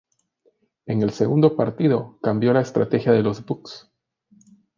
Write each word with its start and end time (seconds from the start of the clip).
En 0.87 1.03
el 1.03 1.11
segundo 1.11 1.55
partido 1.55 2.17
cambió 2.23 2.53
la 2.53 2.61
estrategia 2.61 3.11
de 3.11 3.21
los 3.21 3.45
Bucks. 3.45 3.87